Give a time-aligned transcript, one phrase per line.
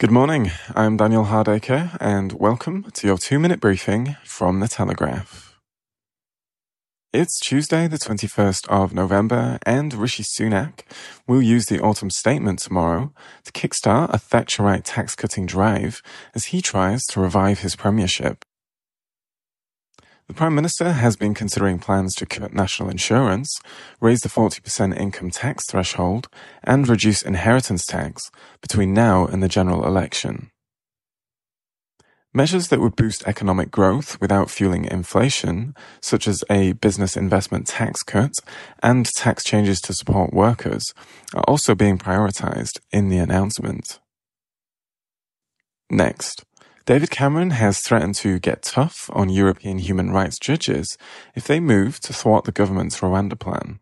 [0.00, 0.50] Good morning.
[0.74, 5.60] I'm Daniel Hardacre, and welcome to your two minute briefing from The Telegraph.
[7.12, 10.84] It's Tuesday, the 21st of November, and Rishi Sunak
[11.28, 13.12] will use the autumn statement tomorrow
[13.44, 16.00] to kickstart a Thatcherite tax cutting drive
[16.34, 18.42] as he tries to revive his premiership.
[20.30, 23.60] The Prime Minister has been considering plans to cut national insurance,
[24.00, 26.28] raise the 40% income tax threshold,
[26.62, 28.30] and reduce inheritance tax
[28.60, 30.52] between now and the general election.
[32.32, 38.04] Measures that would boost economic growth without fueling inflation, such as a business investment tax
[38.04, 38.34] cut
[38.84, 40.94] and tax changes to support workers,
[41.34, 43.98] are also being prioritized in the announcement.
[45.90, 46.44] Next,
[46.86, 50.96] David Cameron has threatened to get tough on European human rights judges
[51.34, 53.80] if they move to thwart the government's Rwanda plan.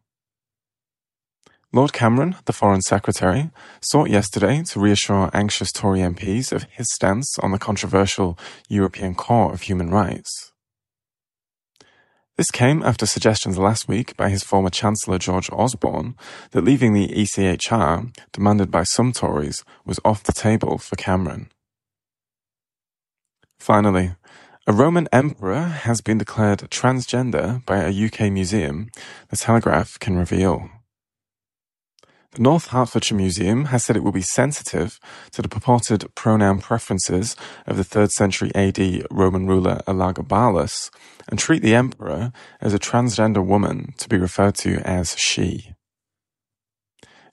[1.73, 7.39] Lord Cameron, the Foreign Secretary, sought yesterday to reassure anxious Tory MPs of his stance
[7.41, 8.39] on the controversial
[8.69, 10.53] European Court of Human Rights.
[12.39, 16.15] This came after suggestions last week by his former Chancellor George Osborne
[16.53, 21.51] that leaving the ECHR, demanded by some Tories, was off the table for Cameron.
[23.59, 24.15] Finally,
[24.67, 28.91] a Roman emperor has been declared transgender by a UK museum,
[29.31, 30.69] the Telegraph can reveal.
[32.33, 35.01] The North Hertfordshire Museum has said it will be sensitive
[35.33, 37.35] to the purported pronoun preferences
[37.67, 40.91] of the 3rd century AD Roman ruler Elagabalus
[41.27, 45.73] and treat the emperor as a transgender woman to be referred to as she.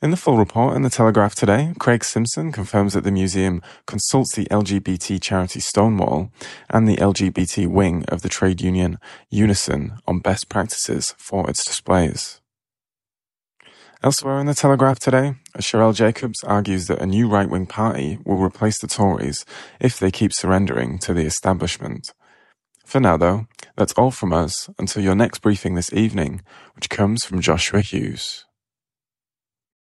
[0.02, 4.36] In the full report in the Telegraph today, Craig Simpson confirms that the museum consults
[4.36, 6.32] the LGBT charity Stonewall
[6.70, 12.42] and the LGBT wing of the trade union Unison on best practices for its displays.
[14.04, 18.78] Elsewhere in the Telegraph today, Sherelle Jacobs argues that a new right-wing party will replace
[18.80, 19.46] the Tories
[19.80, 22.14] if they keep surrendering to the establishment.
[22.86, 23.48] For now though,
[23.78, 26.42] that's all from us until your next briefing this evening,
[26.76, 28.46] which comes from Joshua Hughes.